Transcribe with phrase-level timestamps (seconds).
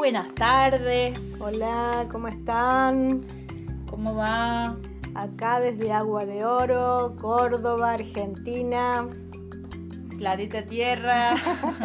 [0.00, 1.18] buenas tardes.
[1.40, 3.20] Hola, ¿cómo están?
[3.90, 4.74] ¿Cómo va?
[5.14, 9.06] Acá desde Agua de Oro, Córdoba, Argentina.
[10.16, 11.34] Planeta Tierra.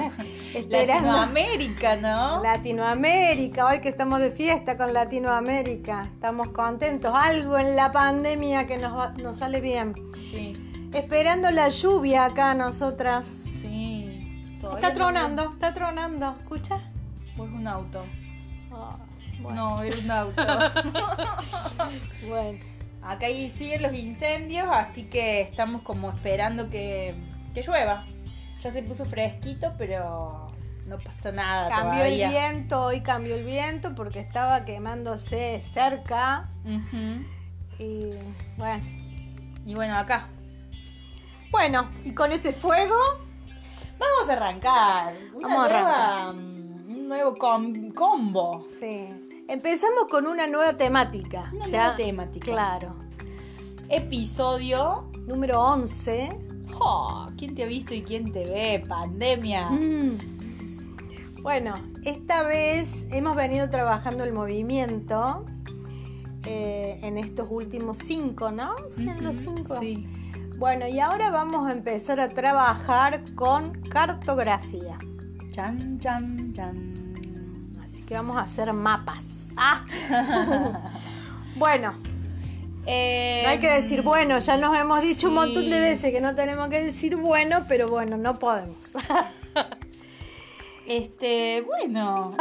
[0.70, 2.42] Latinoamérica, ¿no?
[2.42, 6.04] Latinoamérica, hoy que estamos de fiesta con Latinoamérica.
[6.14, 7.12] Estamos contentos.
[7.14, 9.94] Algo en la pandemia que nos, va- nos sale bien.
[10.24, 10.54] Sí.
[10.94, 13.26] Esperando la lluvia acá nosotras.
[13.44, 14.58] Sí.
[14.74, 16.34] Está tronando, está tronando.
[16.40, 16.85] ¿Escucha?
[17.66, 18.06] ¿O es un auto?
[18.72, 18.98] Ah,
[19.40, 19.70] bueno.
[19.70, 20.44] No, era un auto.
[22.28, 22.60] bueno.
[23.02, 27.16] Acá ahí siguen los incendios, así que estamos como esperando que,
[27.54, 28.06] que llueva.
[28.62, 30.52] Ya se puso fresquito, pero
[30.88, 32.26] no pasa nada Cambió todavía.
[32.28, 36.50] el viento, hoy cambió el viento porque estaba quemándose cerca.
[37.78, 38.10] Y
[38.58, 38.84] bueno.
[39.66, 40.30] Y bueno, acá.
[41.52, 42.96] Bueno, y con ese fuego,
[43.98, 45.14] Vamos a arrancar.
[45.34, 46.65] Una Vamos a mm,
[47.06, 48.66] un nuevo com- combo.
[48.68, 49.08] sí.
[49.48, 51.52] Empezamos con una nueva temática.
[51.54, 51.84] Una ya.
[51.84, 52.46] nueva temática.
[52.48, 52.96] Claro.
[53.90, 55.12] Episodio.
[55.28, 56.30] Número 11.
[56.80, 58.84] Oh, ¿Quién te ha visto y quién te ve?
[58.88, 59.70] Pandemia.
[59.70, 60.18] Mm.
[61.44, 65.46] Bueno, esta vez hemos venido trabajando el movimiento
[66.44, 68.74] eh, en estos últimos cinco, ¿no?
[68.90, 69.78] ¿Sí, en los cinco?
[69.80, 70.08] Sí.
[70.58, 74.98] Bueno, y ahora vamos a empezar a trabajar con cartografía.
[75.52, 76.95] Chan, chan, chan.
[78.08, 79.24] Que vamos a hacer mapas.
[79.58, 79.84] Ah.
[81.56, 81.94] bueno,
[82.88, 86.22] Eh, no hay que decir bueno, ya nos hemos dicho un montón de veces que
[86.22, 88.78] no tenemos que decir bueno, pero bueno, no podemos.
[90.88, 92.36] Este, bueno.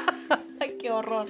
[0.80, 1.26] Qué horror.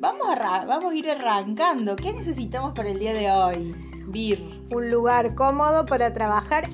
[0.00, 1.94] Vamos a, vamos a ir arrancando.
[1.94, 3.72] ¿Qué necesitamos para el día de hoy?
[4.08, 4.66] Bir.
[4.74, 6.68] un lugar cómodo para trabajar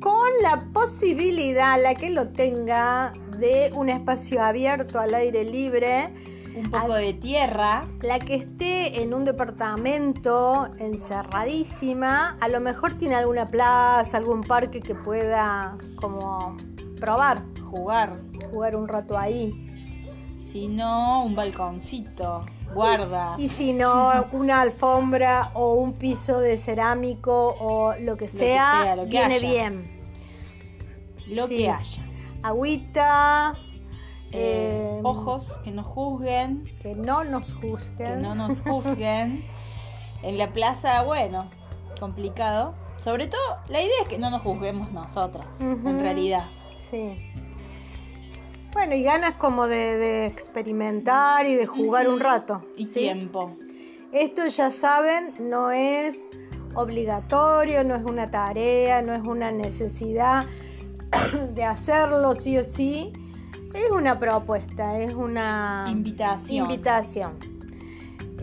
[0.00, 6.12] con la posibilidad, la que lo tenga, de un espacio abierto al aire libre,
[6.54, 7.86] Un poco Al- de tierra.
[8.02, 14.80] la que esté en un departamento encerradísima, a lo mejor tiene alguna plaza, algún parque
[14.80, 16.56] que pueda como
[17.00, 18.18] probar, Jugar.
[18.50, 19.68] jugar un rato ahí.
[20.38, 22.42] Si no, un balconcito.
[22.74, 23.34] Guarda.
[23.38, 28.80] Y si no, una alfombra o un piso de cerámico o lo que que sea,
[28.82, 29.48] sea, lo que viene haya.
[29.50, 30.02] bien.
[31.28, 31.56] Lo sí.
[31.58, 32.02] que haya.
[32.42, 33.54] Agüita,
[34.34, 36.64] Eh, eh, ojos que nos juzguen.
[36.82, 37.96] que no nos juzguen.
[37.98, 39.44] Que no nos juzguen.
[40.22, 41.50] en la plaza, bueno,
[42.00, 42.74] complicado.
[43.02, 46.44] Sobre todo, la idea es que no nos juzguemos nosotras, en realidad.
[46.90, 47.16] Sí.
[48.72, 52.60] Bueno, y ganas como de, de experimentar y de jugar un rato.
[52.76, 53.00] Y ¿sí?
[53.00, 53.50] tiempo.
[54.12, 56.16] Esto ya saben, no es
[56.74, 60.46] obligatorio, no es una tarea, no es una necesidad
[61.54, 63.12] de hacerlo sí o sí.
[63.74, 66.70] Es una propuesta, es una Invitación.
[66.70, 67.32] invitación.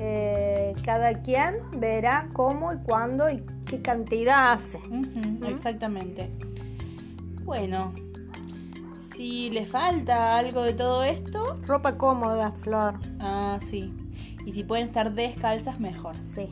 [0.01, 4.79] Eh, cada quien verá cómo y cuándo y qué cantidad hace.
[5.47, 6.29] Exactamente.
[7.43, 7.93] Bueno,
[9.13, 12.95] si le falta algo de todo esto, Ropa cómoda, Flor.
[13.19, 13.93] ah, sí.
[14.45, 16.15] Y si pueden estar descalzas, mejor.
[16.17, 16.47] Sí.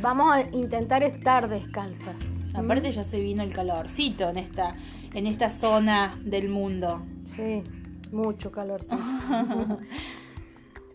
[0.00, 2.14] Vamos a intentar estar descalzas.
[2.54, 4.74] Aparte ya se vino el calorcito en esta,
[5.14, 7.02] en esta zona del mundo.
[7.24, 7.62] Sí,
[8.10, 8.82] mucho calor.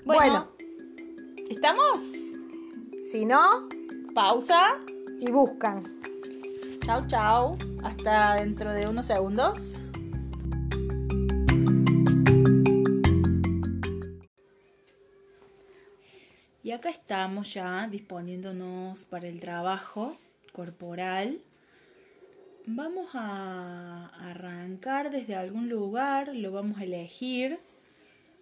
[0.05, 0.47] Bueno,
[1.49, 1.99] ¿estamos?
[3.11, 3.67] Si no,
[4.15, 4.79] Pausa.
[5.19, 5.83] y buscan.
[6.85, 7.57] Chau, chau.
[7.83, 9.91] Hasta dentro de unos segundos.
[16.63, 20.17] Y acá estamos ya disponiéndonos para el trabajo
[20.53, 21.41] corporal.
[22.69, 27.59] Vamos a arrancar desde algún lugar, lo vamos a elegir.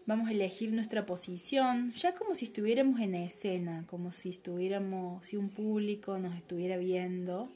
[0.07, 5.37] Vamos a elegir nuestra posición, ya como si estuviéramos en escena, como si estuviéramos, si
[5.37, 7.49] un público nos estuviera viendo.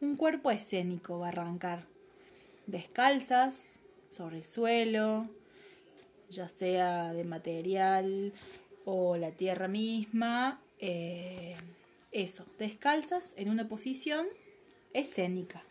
[0.00, 1.84] Un cuerpo escénico va a arrancar.
[2.66, 3.78] Descalzas,
[4.10, 5.28] sobre el suelo,
[6.30, 8.32] ya sea de material
[8.84, 10.60] o la tierra misma.
[10.80, 11.56] eh,
[12.10, 14.26] eso, descalzas en una posición
[14.94, 15.62] escénica.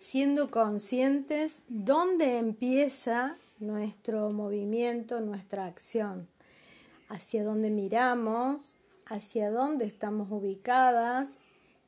[0.00, 6.26] Siendo conscientes dónde empieza nuestro movimiento, nuestra acción.
[7.08, 11.28] Hacia dónde miramos, hacia dónde estamos ubicadas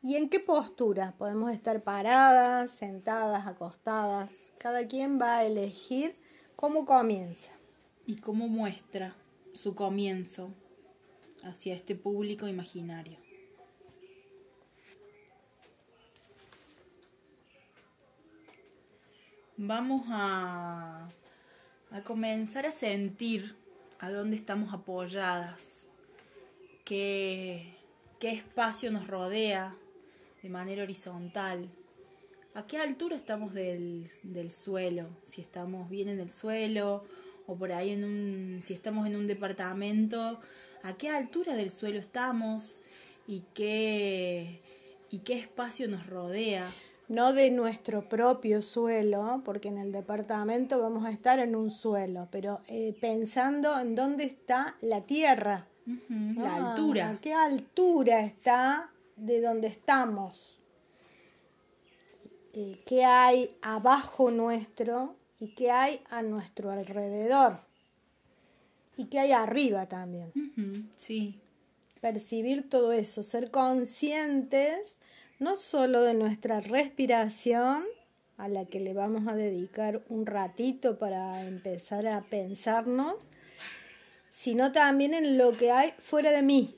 [0.02, 1.14] y en qué postura.
[1.16, 4.28] Podemos estar paradas, sentadas, acostadas.
[4.58, 6.14] Cada quien va a elegir
[6.54, 7.50] cómo comienza.
[8.04, 9.14] y cómo muestra
[9.52, 10.52] su comienzo
[11.44, 13.16] hacia este público imaginario.
[19.64, 21.08] Vamos a,
[21.92, 23.54] a comenzar a sentir
[24.00, 25.86] a dónde estamos apoyadas,
[26.84, 27.72] qué,
[28.18, 29.76] qué espacio nos rodea
[30.42, 31.68] de manera horizontal,
[32.54, 37.04] a qué altura estamos del, del suelo, si estamos bien en el suelo
[37.46, 40.40] o por ahí en un, si estamos en un departamento,
[40.82, 42.80] a qué altura del suelo estamos
[43.28, 44.60] y qué,
[45.08, 46.68] y qué espacio nos rodea
[47.08, 52.28] no de nuestro propio suelo, porque en el departamento vamos a estar en un suelo,
[52.30, 57.10] pero eh, pensando en dónde está la tierra, la ah, altura.
[57.10, 60.60] ¿A qué altura está de donde estamos?
[62.54, 67.60] Eh, ¿Qué hay abajo nuestro y qué hay a nuestro alrededor?
[68.96, 70.32] Y qué hay arriba también.
[70.96, 71.40] Sí.
[72.00, 74.96] Percibir todo eso, ser conscientes
[75.42, 77.82] no solo de nuestra respiración,
[78.36, 83.16] a la que le vamos a dedicar un ratito para empezar a pensarnos,
[84.32, 86.76] sino también en lo que hay fuera de mí.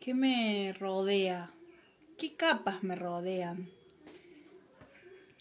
[0.00, 1.50] ¿Qué me rodea?
[2.16, 3.68] ¿Qué capas me rodean?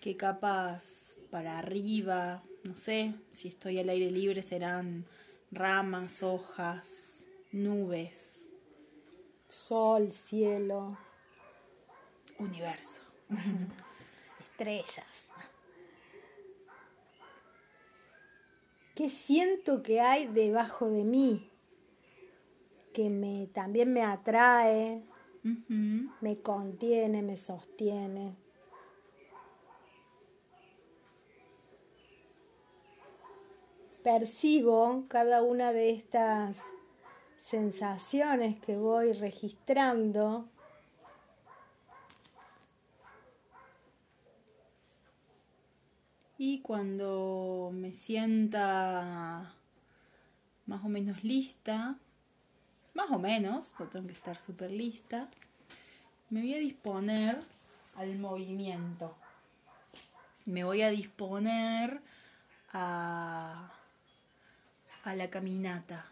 [0.02, 2.44] ¿Qué capas para arriba?
[2.64, 5.06] No sé, si estoy al aire libre serán
[5.52, 8.45] ramas, hojas, nubes
[9.56, 10.98] sol, cielo,
[12.40, 13.02] universo,
[14.40, 15.06] estrellas.
[18.96, 21.50] ¿Qué siento que hay debajo de mí?
[22.94, 25.04] Que me, también me atrae,
[26.22, 28.36] me contiene, me sostiene.
[34.04, 36.58] Percibo cada una de estas
[37.46, 40.50] sensaciones que voy registrando.
[46.40, 49.54] Y cuando me sienta
[50.66, 51.98] más o menos lista,
[52.96, 55.30] más o menos, no tengo que estar súper lista,
[56.32, 57.40] me voy a disponer
[57.96, 59.16] al movimiento.
[60.46, 62.02] Me voy a disponer
[62.74, 63.72] a,
[65.04, 66.10] a la caminata.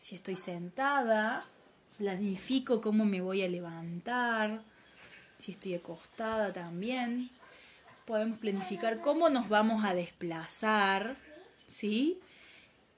[0.00, 1.44] Si estoy sentada,
[1.98, 4.62] planifico cómo me voy a levantar.
[5.36, 7.28] Si estoy acostada también.
[8.06, 11.16] Podemos planificar cómo nos vamos a desplazar,
[11.66, 12.18] ¿sí?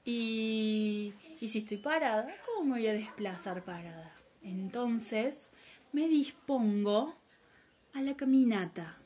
[0.04, 4.14] Y, y si estoy parada, ¿cómo me voy a desplazar parada?
[4.44, 5.48] Entonces,
[5.90, 7.16] me dispongo
[7.94, 9.01] a la caminata.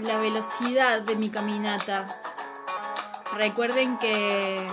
[0.00, 2.06] La velocidad de mi caminata.
[3.36, 4.66] Recuerden que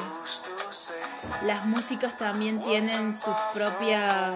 [1.46, 4.34] las músicas también tienen sus propias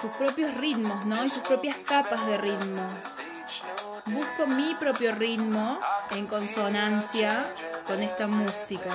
[0.00, 1.24] sus propios ritmos, ¿no?
[1.24, 2.82] Y sus propias capas de ritmo.
[4.06, 5.78] Busco mi propio ritmo
[6.10, 7.44] en consonancia
[7.86, 8.90] con esta música.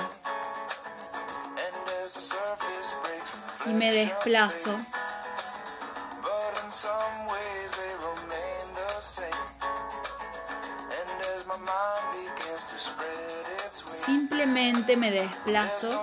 [3.64, 4.76] Y me desplazo
[14.96, 16.02] Me desplazo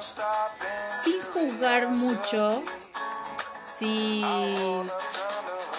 [1.03, 2.61] sin juzgar mucho
[3.77, 4.23] si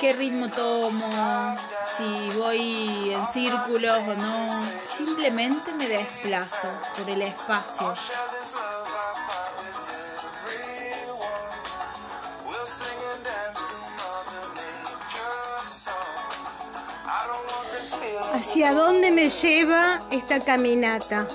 [0.00, 1.56] qué ritmo tomo,
[1.96, 4.50] si voy en círculos o no.
[4.96, 7.94] Simplemente me desplazo por el espacio.
[18.34, 21.28] ¿Hacia dónde me lleva esta caminata?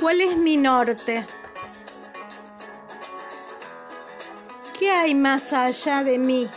[0.00, 1.24] ¿Cuál es mi norte?
[4.78, 6.48] ¿Qué hay más allá de mí?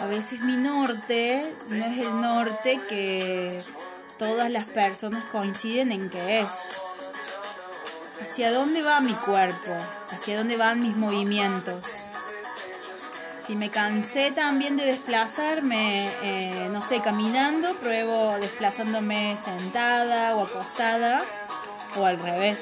[0.00, 3.62] A veces mi norte no es el norte que
[4.22, 6.46] todas las personas coinciden en que es.
[8.22, 9.72] ¿Hacia dónde va mi cuerpo?
[10.12, 11.84] ¿Hacia dónde van mis movimientos?
[13.44, 21.20] Si me cansé también de desplazarme, eh, no sé, caminando, pruebo desplazándome sentada o acostada
[21.96, 22.58] o al revés.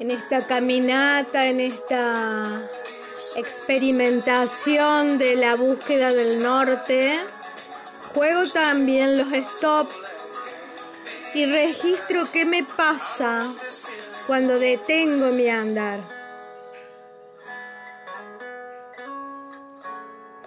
[0.00, 2.68] En esta caminata, en esta
[3.34, 7.18] experimentación de la búsqueda del norte,
[8.14, 9.88] juego también los stop
[11.34, 13.42] y registro qué me pasa
[14.26, 16.00] cuando detengo mi andar.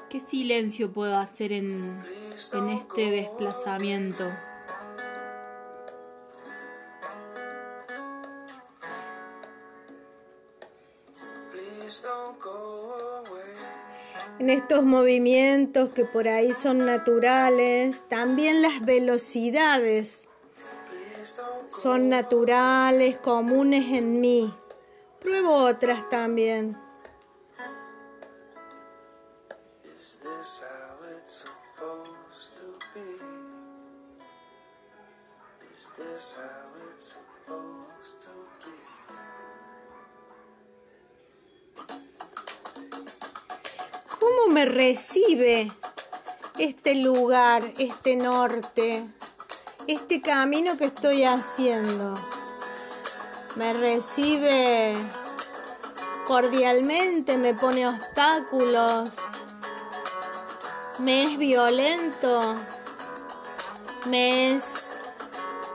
[0.09, 2.03] ¿Qué silencio puedo hacer en,
[2.53, 4.25] en este desplazamiento?
[14.50, 20.27] Estos movimientos que por ahí son naturales, también las velocidades
[21.68, 24.51] son naturales, comunes en mí.
[25.20, 26.75] Pruebo otras también.
[44.39, 45.72] ¿Cómo me recibe
[46.58, 49.03] este lugar, este norte?
[49.88, 52.13] este camino que estoy haciendo
[53.55, 54.93] me recibe
[56.27, 59.10] cordialmente, me pone obstáculos,
[61.00, 62.39] me es violento,
[64.05, 64.63] me es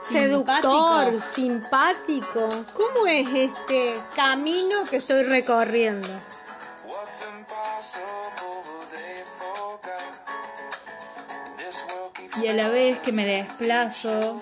[0.09, 2.49] seductor, simpático.
[2.73, 6.07] ¿Cómo es este camino que estoy recorriendo?
[12.45, 14.39] Y a la vez que me desplazo,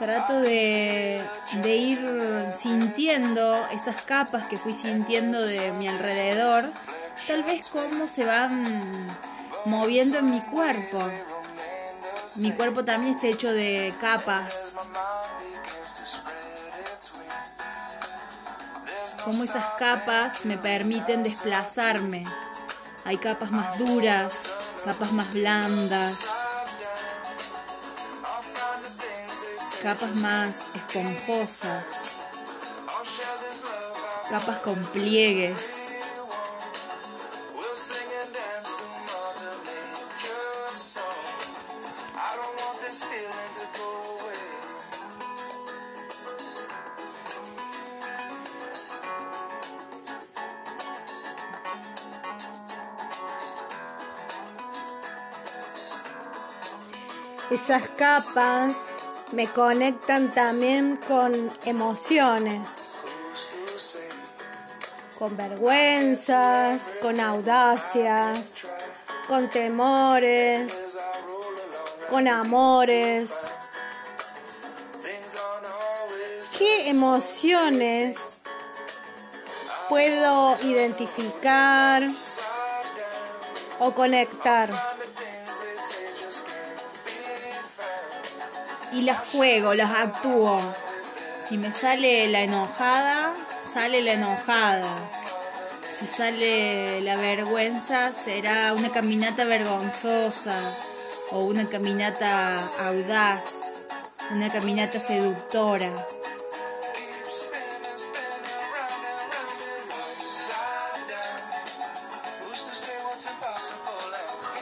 [0.00, 1.22] trato de,
[1.64, 2.00] ir
[2.60, 6.64] sintiendo esas capas que fui sintiendo de mi alrededor,
[7.28, 8.64] tal vez cómo se van
[9.66, 10.98] moviendo en mi cuerpo.
[12.38, 14.74] Mi cuerpo también está hecho de capas.
[19.24, 22.24] Cómo esas capas me permiten desplazarme.
[23.04, 24.53] Hay capas más duras,
[24.84, 26.26] capas más blandas,
[29.82, 31.84] capas más esponjosas,
[34.28, 35.73] capas con pliegues.
[57.74, 58.72] Esas capas
[59.32, 61.32] me conectan también con
[61.64, 62.60] emociones,
[65.18, 68.40] con vergüenzas, con audacias,
[69.26, 70.72] con temores,
[72.10, 73.30] con amores.
[76.56, 78.16] ¿Qué emociones
[79.88, 82.04] puedo identificar
[83.80, 84.70] o conectar?
[88.94, 90.60] Y las juego, las actúo.
[91.48, 93.34] Si me sale la enojada,
[93.72, 94.88] sale la enojada.
[95.98, 100.56] Si sale la vergüenza, será una caminata vergonzosa
[101.32, 102.54] o una caminata
[102.86, 103.42] audaz,
[104.30, 105.90] una caminata seductora.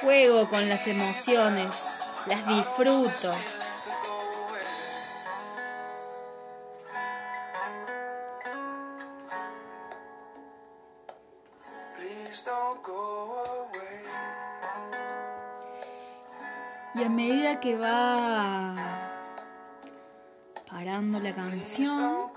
[0.00, 1.70] Juego con las emociones,
[2.26, 3.32] las disfruto.
[17.62, 18.74] Que va
[20.68, 22.28] parando la canción,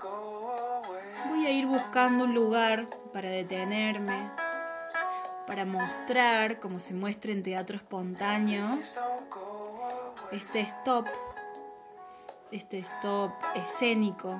[1.28, 4.30] voy a ir buscando un lugar para detenerme,
[5.48, 8.78] para mostrar, como se muestra en teatro espontáneo,
[10.30, 11.06] este stop,
[12.52, 14.38] este stop escénico,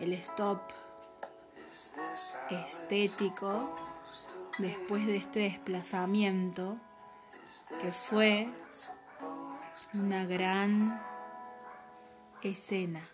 [0.00, 0.60] el stop
[2.50, 3.74] estético
[4.58, 6.76] después de este desplazamiento
[7.80, 8.46] que fue
[9.94, 11.00] una gran
[12.42, 13.08] escena.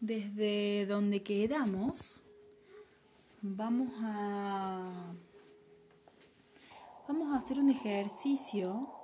[0.00, 2.24] Desde donde quedamos,
[3.42, 5.12] vamos a
[7.06, 8.99] vamos a hacer un ejercicio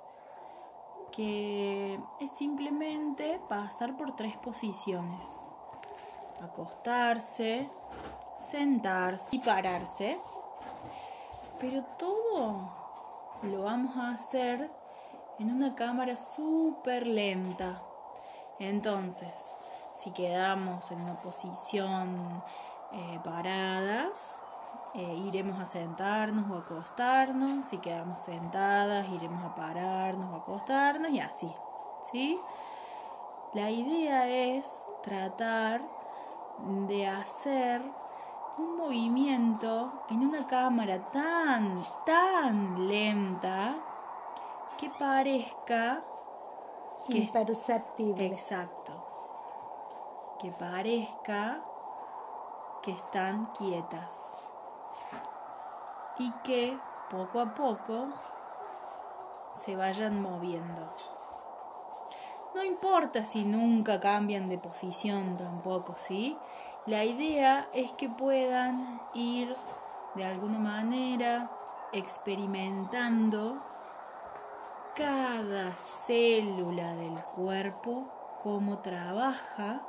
[1.17, 5.25] que es simplemente pasar por tres posiciones.
[6.43, 7.67] Acostarse,
[8.45, 10.19] sentarse y pararse.
[11.59, 12.71] Pero todo
[13.41, 14.69] lo vamos a hacer
[15.39, 17.81] en una cámara súper lenta.
[18.59, 19.57] Entonces,
[19.95, 22.43] si quedamos en una posición
[22.91, 24.37] eh, paradas,
[24.97, 27.65] eh, iremos a sentarnos o acostarnos.
[27.65, 31.53] Si quedamos sentadas, iremos a pararnos o acostarnos y así.
[32.11, 32.39] ¿sí?
[33.53, 34.65] La idea es
[35.03, 35.81] tratar
[36.87, 37.83] de hacer
[38.57, 43.75] un movimiento en una cámara tan, tan lenta
[44.79, 46.03] que parezca
[47.07, 48.25] que imperceptible.
[48.25, 48.93] Exacto.
[50.39, 51.63] Que parezca
[52.81, 54.36] que están quietas
[56.19, 56.77] y que
[57.09, 58.07] poco a poco
[59.55, 60.93] se vayan moviendo.
[62.55, 66.37] No importa si nunca cambian de posición tampoco, ¿sí?
[66.85, 69.55] La idea es que puedan ir
[70.15, 71.51] de alguna manera
[71.91, 73.61] experimentando
[74.95, 78.07] cada célula del cuerpo,
[78.41, 79.81] cómo trabaja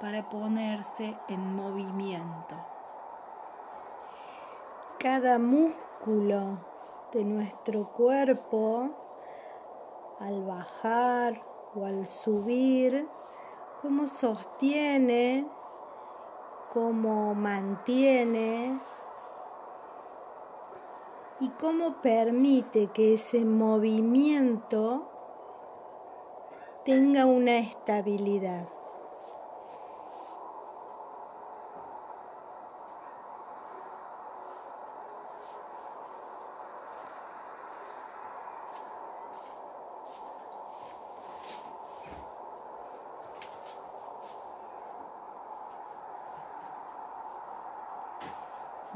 [0.00, 2.75] para ponerse en movimiento
[4.98, 6.58] cada músculo
[7.12, 8.90] de nuestro cuerpo
[10.18, 11.42] al bajar
[11.74, 13.06] o al subir,
[13.82, 15.46] cómo sostiene,
[16.72, 18.80] cómo mantiene
[21.40, 25.10] y cómo permite que ese movimiento
[26.84, 28.68] tenga una estabilidad.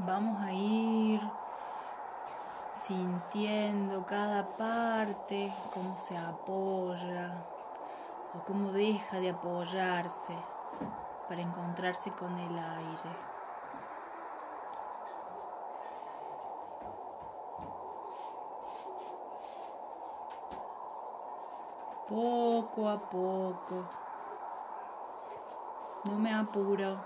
[0.06, 1.20] Vamos a ir
[2.74, 5.52] sintiendo cada parte,
[5.96, 7.44] se apoya
[8.34, 10.34] o cómo deja de apoyarse
[11.28, 13.10] para encontrarse con el aire.
[22.08, 23.84] Poco a poco.
[26.04, 26.98] No me apuro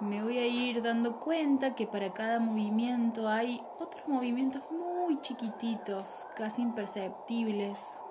[0.00, 4.62] me voy a ir dando cuenta que para cada movimiento hay otros movimientos
[5.08, 8.02] muy chiquititos, casi imperceptibles,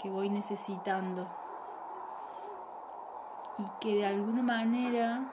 [0.00, 1.28] que voy necesitando.
[3.58, 5.32] Y que de alguna manera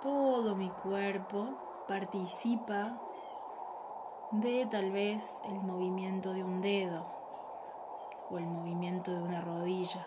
[0.00, 2.98] todo mi cuerpo participa
[4.30, 7.04] de tal vez el movimiento de un dedo
[8.30, 10.06] o el movimiento de una rodilla.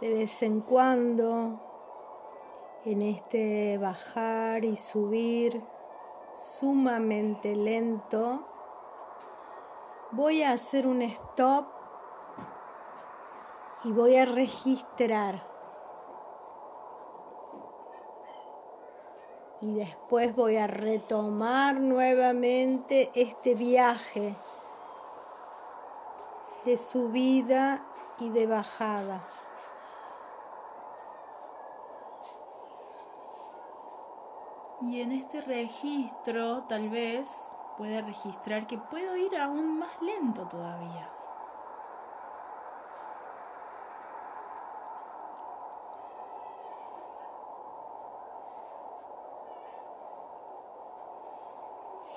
[0.00, 1.60] De vez en cuando
[2.84, 5.62] en este bajar y subir
[6.34, 8.46] sumamente lento,
[10.10, 11.66] voy a hacer un stop
[13.84, 15.46] y voy a registrar.
[19.62, 24.36] Y después voy a retomar nuevamente este viaje
[26.66, 27.82] de subida
[28.20, 29.26] y de bajada.
[34.88, 41.10] Y en este registro tal vez puede registrar que puedo ir aún más lento todavía.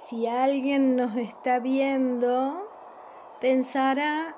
[0.06, 2.70] Si alguien nos está viendo,
[3.42, 4.36] pensará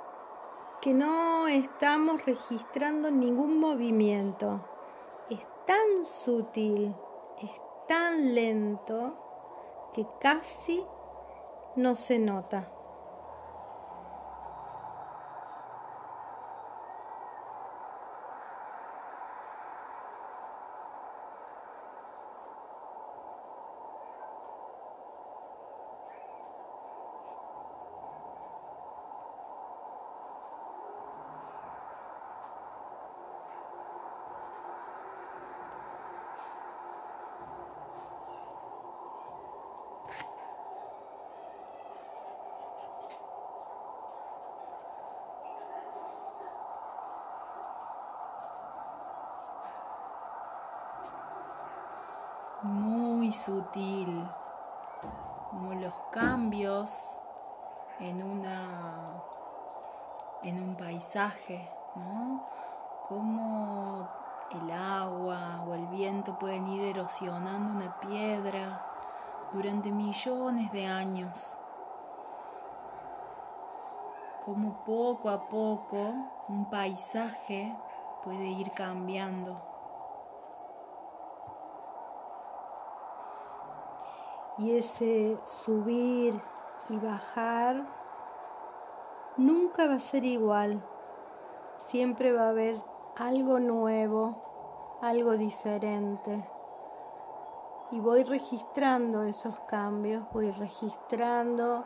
[0.79, 4.61] que no estamos registrando ningún movimiento.
[5.29, 6.95] Es tan sutil,
[7.87, 9.15] tan lento
[9.93, 10.83] que casi
[11.75, 12.80] no se nota.
[52.63, 54.27] Muy sutil,
[55.49, 57.19] como los cambios
[57.99, 59.23] en una
[60.43, 62.43] en un paisaje, ¿no?
[63.07, 64.07] Como
[64.51, 68.85] el agua o el viento pueden ir erosionando una piedra
[69.51, 71.57] durante millones de años.
[74.43, 76.13] Como poco a poco
[76.47, 77.75] un paisaje
[78.23, 79.70] puede ir cambiando.
[84.61, 86.39] Y ese subir
[86.89, 87.83] y bajar
[89.35, 90.85] nunca va a ser igual.
[91.79, 92.79] Siempre va a haber
[93.17, 96.47] algo nuevo, algo diferente.
[97.89, 101.83] Y voy registrando esos cambios, voy registrando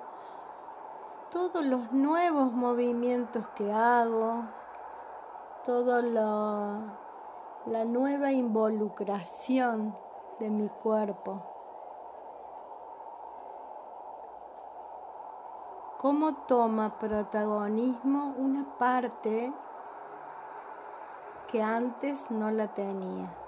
[1.32, 4.44] todos los nuevos movimientos que hago,
[5.64, 9.98] toda la nueva involucración
[10.40, 11.55] de mi cuerpo.
[16.06, 19.52] Cómo toma protagonismo una parte
[21.48, 23.45] que antes no la tenía.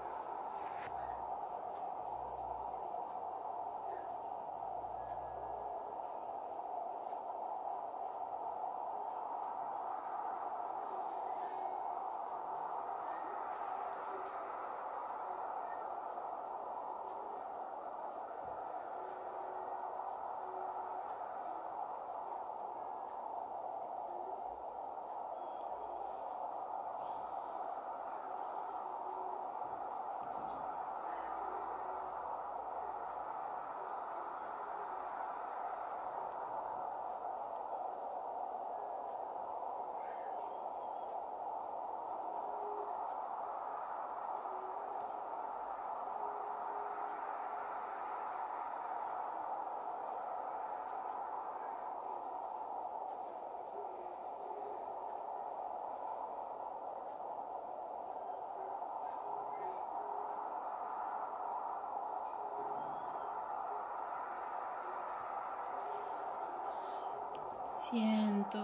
[67.89, 68.59] Siento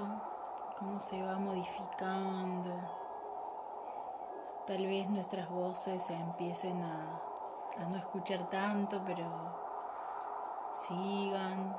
[0.77, 2.71] cómo se va modificando.
[4.67, 7.21] Tal vez nuestras voces se empiecen a,
[7.77, 9.31] a no escuchar tanto, pero
[10.73, 11.73] sigan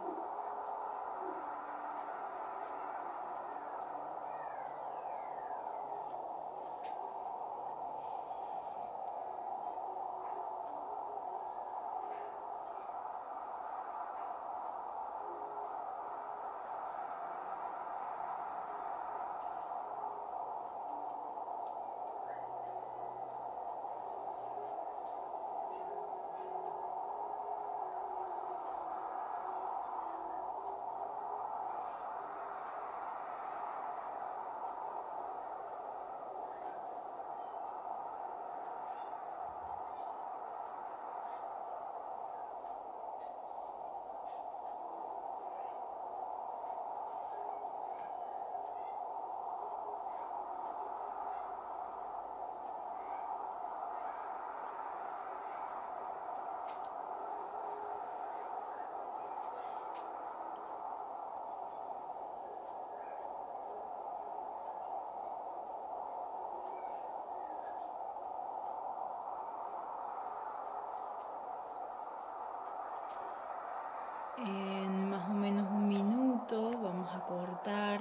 [74.36, 78.00] En más o menos un minuto vamos a cortar,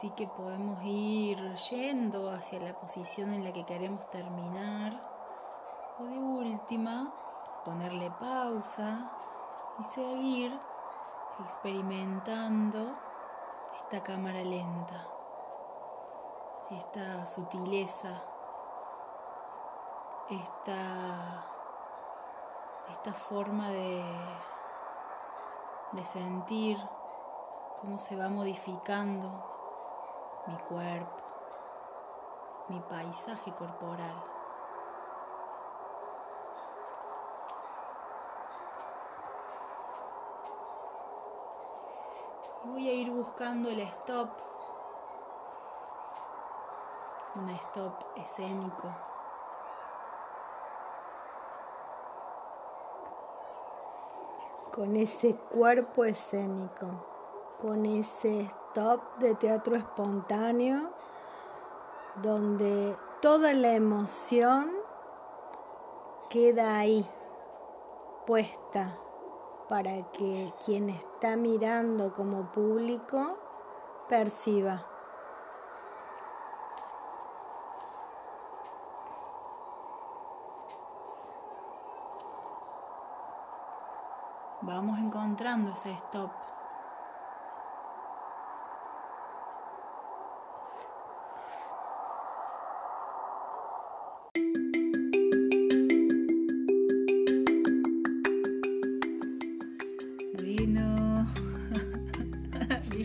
[0.00, 4.98] así que podemos ir yendo hacia la posición en la que queremos terminar.
[5.98, 7.12] O de última,
[7.66, 9.12] ponerle pausa
[9.78, 10.58] y seguir
[11.44, 12.96] experimentando
[13.76, 15.06] esta cámara lenta,
[16.70, 18.22] esta sutileza,
[20.30, 21.44] esta,
[22.90, 24.02] esta forma de
[25.92, 26.78] de sentir
[27.80, 29.49] cómo se va modificando
[30.46, 31.22] mi cuerpo,
[32.68, 34.30] mi paisaje corporal.
[42.64, 44.30] voy a ir buscando el stop,
[47.34, 48.88] un stop escénico
[54.72, 56.86] con ese cuerpo escénico,
[57.60, 60.90] con ese stop de teatro espontáneo,
[62.22, 64.72] donde toda la emoción
[66.28, 67.08] queda ahí,
[68.26, 68.96] puesta
[69.68, 73.38] para que quien está mirando como público
[74.08, 74.86] perciba.
[84.62, 86.30] Vamos encontrando ese stop.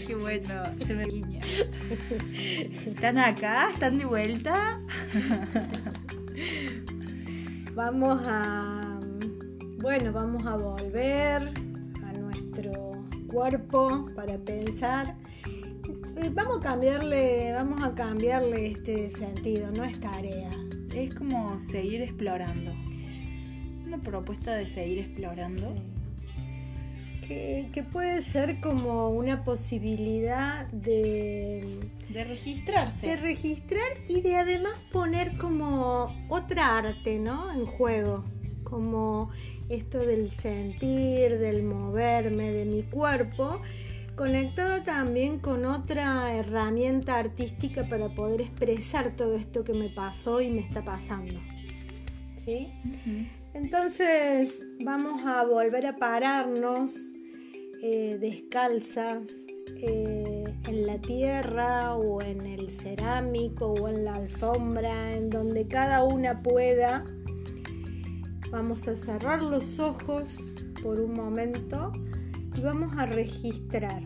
[0.06, 1.42] Dije bueno, se me guiña.
[2.86, 3.70] ¿Están acá?
[3.74, 4.80] ¿Están de vuelta?
[7.74, 9.00] Vamos a,
[9.82, 11.52] bueno, vamos a volver
[12.04, 12.72] a nuestro
[13.28, 15.18] cuerpo para pensar.
[16.16, 20.52] Eh, Vamos a cambiarle, vamos a cambiarle este sentido, no es tarea.
[20.94, 22.72] Es como seguir explorando.
[23.86, 25.76] Una propuesta de seguir explorando.
[27.28, 33.08] Que, que puede ser como una posibilidad de, De registrarse.
[33.08, 37.52] de registrar y de además poner como otra arte, ¿no?
[37.52, 38.24] En juego,
[38.64, 39.32] como
[39.70, 43.60] esto del sentir, del moverme, de mi cuerpo,
[44.16, 50.50] conectado también con otra herramienta artística para poder expresar todo esto que me pasó y
[50.50, 51.40] me está pasando.
[52.46, 52.72] ¿Sí?
[53.56, 56.96] Entonces vamos a volver a pararnos
[57.88, 59.20] eh, descalzas
[59.76, 66.04] eh, en la tierra o en el cerámico o en la alfombra, en donde cada
[66.04, 67.06] una pueda.
[68.52, 70.36] Vamos a cerrar los ojos
[70.82, 71.92] por un momento
[72.56, 74.02] y vamos a registrar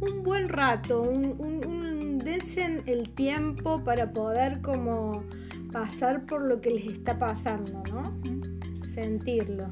[0.00, 5.24] un buen rato, un, un, un- dense el tiempo para poder como
[5.72, 8.20] pasar por lo que les está pasando, ¿no?
[8.86, 9.68] Sentirlo.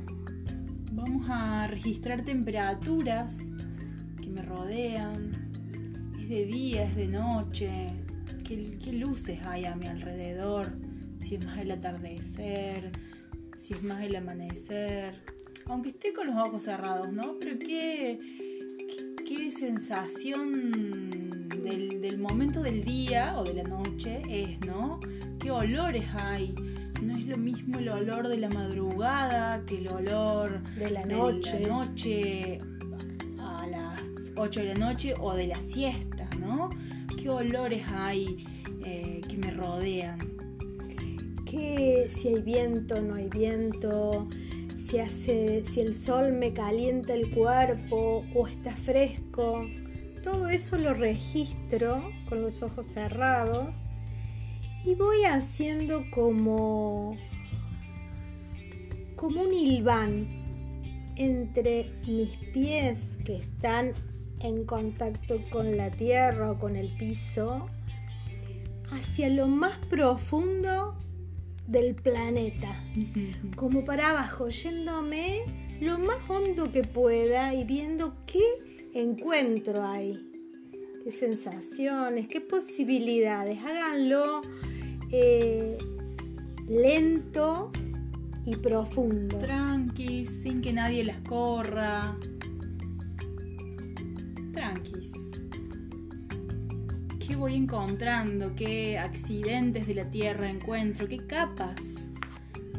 [0.94, 3.38] Vamos a registrar temperaturas
[4.20, 5.32] que me rodean.
[6.20, 7.70] Es de día, es de noche.
[8.44, 10.70] ¿Qué, luces hay a mi alrededor?
[11.18, 12.92] Si es más el atardecer,
[13.56, 15.14] si es más el amanecer.
[15.64, 17.38] Aunque esté con los ojos cerrados, ¿no?
[17.40, 18.18] Pero qué,
[18.76, 25.00] qué, qué sensación del, del momento del día o de la noche es, ¿no?
[25.38, 26.54] ¿Qué olores hay?
[27.02, 31.14] No es lo mismo el olor de la madrugada que el olor De la de
[31.14, 31.60] noche.
[31.60, 32.58] la noche
[33.38, 36.70] a las 8 de la noche o de la siesta, ¿no?
[37.18, 38.46] ¿Qué olores hay
[38.84, 40.18] eh, que me rodean?
[41.52, 44.26] que si hay viento, no hay viento,
[44.86, 49.66] si, hace, si el sol me calienta el cuerpo o está fresco.
[50.22, 53.74] Todo eso lo registro con los ojos cerrados
[54.84, 57.16] y voy haciendo como,
[59.16, 60.26] como un hilván
[61.16, 63.92] entre mis pies que están
[64.40, 67.68] en contacto con la tierra o con el piso
[68.90, 70.96] hacia lo más profundo
[71.66, 72.82] del planeta,
[73.56, 75.42] como para abajo, yéndome
[75.80, 78.42] lo más hondo que pueda y viendo qué
[78.94, 80.30] encuentro ahí,
[81.04, 83.58] qué sensaciones, qué posibilidades.
[83.64, 84.42] Háganlo
[85.12, 85.76] eh,
[86.66, 87.70] lento
[88.44, 89.38] y profundo.
[89.38, 92.16] Tranquis, sin que nadie las corra.
[94.52, 95.12] Tranquis.
[97.24, 98.54] ¿Qué voy encontrando?
[98.54, 101.06] ¿Qué accidentes de la tierra encuentro?
[101.06, 102.10] ¿Qué capas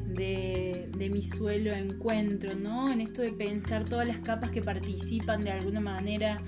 [0.08, 2.56] de, de mi suelo encuentro?
[2.56, 2.92] ¿No?
[2.92, 6.42] En esto de pensar todas las capas que participan de alguna manera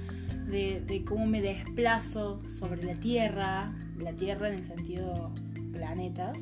[0.47, 5.33] de, de cómo me desplazo sobre la tierra, la tierra en el sentido
[5.75, 6.33] planeta,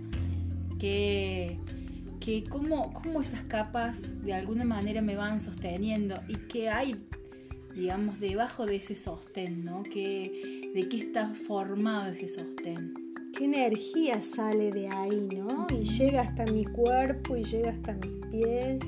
[0.80, 1.58] que,
[2.19, 7.06] que cómo, cómo esas capas de alguna manera me van sosteniendo y qué hay,
[7.76, 9.84] digamos, debajo de ese sostén, ¿no?
[9.84, 12.93] Que, ¿De qué está formado ese sostén?
[13.38, 15.67] Qué energía sale de ahí, ¿no?
[15.69, 18.80] Y llega hasta mi cuerpo y llega hasta mis pies.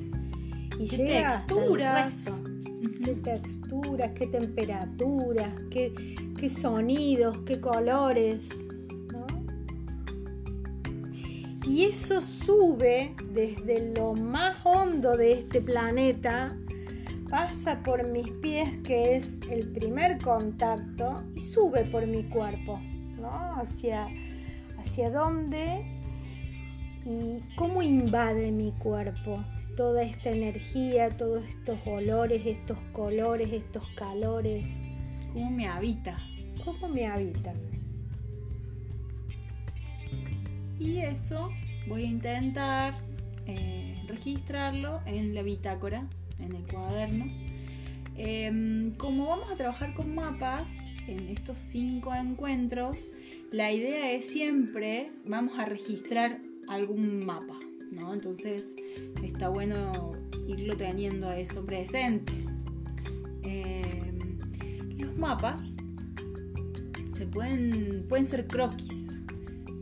[0.78, 2.26] Y ¿Qué llega hasta el texturas?
[2.28, 3.04] Ujú.
[3.04, 8.48] qué texturas, qué temperaturas, qué, qué sonidos, qué colores.
[11.66, 16.56] Y eso sube desde lo más hondo de este planeta,
[17.28, 22.80] pasa por mis pies, que es el primer contacto, y sube por mi cuerpo,
[23.18, 23.56] ¿no?
[23.56, 24.06] Hacia,
[24.78, 25.84] hacia dónde
[27.04, 29.44] y cómo invade mi cuerpo
[29.76, 34.66] toda esta energía, todos estos olores, estos colores, estos calores,
[35.32, 36.16] ¿Cómo me habita?
[36.64, 37.75] cómo me habitan.
[40.78, 41.50] Y eso
[41.88, 42.94] voy a intentar
[43.46, 46.06] eh, registrarlo en la bitácora
[46.38, 47.26] en el cuaderno.
[48.16, 53.10] Em, como vamos a trabajar con mapas en estos cinco encuentros,
[53.52, 57.58] la idea es siempre, vamos a registrar algún mapa,
[57.92, 58.14] ¿no?
[58.14, 58.74] Entonces
[59.22, 60.12] está bueno
[60.48, 62.32] irlo teniendo eso presente.
[63.42, 64.38] Em,
[64.98, 65.60] los mapas
[67.16, 69.05] se pueden, pueden ser croquis.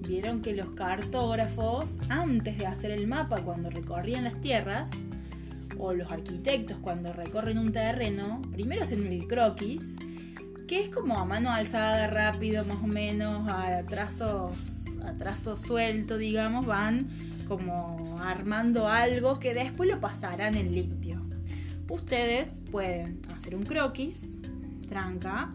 [0.07, 4.91] Vieron que los cartógrafos, antes de hacer el mapa, cuando recorrían las tierras,
[5.79, 9.97] o los arquitectos cuando recorren un terreno, primero hacen el croquis,
[10.69, 14.57] que es como a mano alzada, rápido, más o menos, a trazos,
[15.05, 17.09] a trazo suelto, digamos, van
[17.49, 21.21] como armando algo que después lo pasarán en limpio.
[21.91, 24.39] Ustedes pueden hacer un croquis,
[24.89, 25.51] tranca,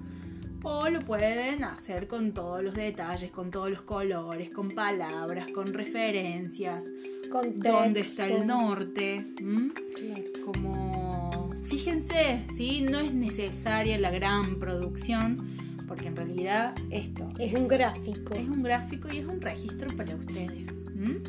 [0.64, 5.74] o lo pueden hacer con todos los detalles, con todos los colores, con palabras, con
[5.74, 6.86] referencias,
[7.32, 9.26] Con dónde está el norte.
[9.40, 9.72] ¿m?
[9.96, 10.24] Claro.
[10.46, 12.82] Como, fíjense, ¿sí?
[12.82, 15.48] no es necesaria la gran producción,
[15.88, 18.34] porque en realidad esto Es un gráfico.
[18.34, 20.86] es un gráfico y es un registro para ustedes.
[20.96, 21.22] ¿m?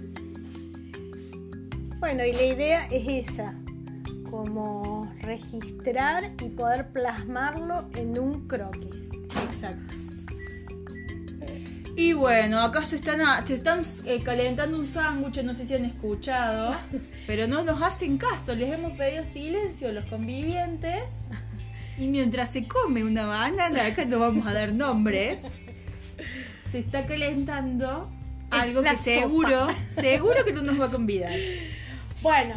[1.99, 3.55] Bueno, y la idea es esa,
[4.31, 9.09] como registrar y poder plasmarlo en un croquis.
[9.51, 9.95] Exacto.
[11.97, 15.75] Y bueno, acá se están, a- se están eh, calentando un sándwich, no sé si
[15.75, 16.75] han escuchado,
[17.27, 21.03] pero no nos hacen caso, les hemos pedido silencio a los convivientes.
[21.99, 25.41] Y mientras se come una banana, acá no vamos a dar nombres,
[26.71, 28.11] se está calentando
[28.51, 31.33] algo la que seguro, seguro que tú nos va a convidar.
[32.23, 32.55] Bueno,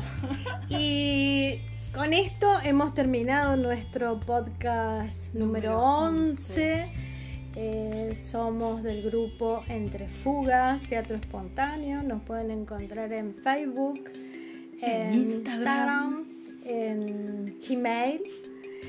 [0.69, 1.59] y
[1.93, 6.91] con esto hemos terminado nuestro podcast número Número 11.
[7.55, 12.01] Eh, somos del grupo Entre Fugas, Teatro Espontáneo.
[12.01, 14.09] Nos pueden encontrar en Facebook,
[14.81, 16.25] En Instagram.
[16.65, 18.21] en Gmail.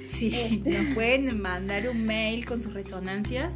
[0.09, 3.55] Sí, nos pueden mandar un mail con sus resonancias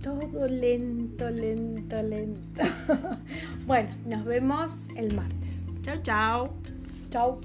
[0.01, 2.63] todo lento, lento, lento.
[3.67, 5.63] bueno, nos vemos el martes.
[5.83, 6.55] chao, chao.
[7.11, 7.41] Chau.